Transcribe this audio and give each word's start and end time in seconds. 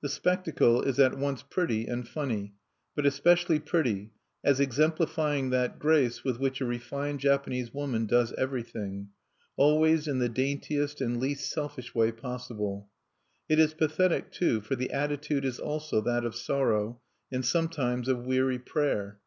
The 0.00 0.08
spectacle 0.08 0.82
is 0.82 0.98
at 0.98 1.16
once 1.16 1.44
pretty 1.44 1.86
and 1.86 2.08
funny, 2.08 2.56
but 2.96 3.06
especially 3.06 3.60
pretty, 3.60 4.10
as 4.42 4.58
exemplifying 4.58 5.50
that 5.50 5.78
grace 5.78 6.24
with 6.24 6.40
which 6.40 6.60
a 6.60 6.64
refined 6.64 7.20
Japanese 7.20 7.72
woman 7.72 8.06
does 8.06 8.32
everything, 8.32 9.10
always 9.56 10.08
in 10.08 10.18
the 10.18 10.28
daintiest 10.28 11.00
and 11.00 11.20
least 11.20 11.48
selfish 11.48 11.94
way 11.94 12.10
possible. 12.10 12.88
It 13.48 13.60
is 13.60 13.72
pathetic, 13.72 14.32
too, 14.32 14.60
for 14.62 14.74
the 14.74 14.90
attitude 14.90 15.44
is 15.44 15.60
also 15.60 16.00
that 16.00 16.24
of 16.24 16.34
sorrow, 16.34 17.00
and 17.30 17.44
sometimes 17.44 18.08
of 18.08 18.24
weary 18.26 18.58
prayer. 18.58 19.20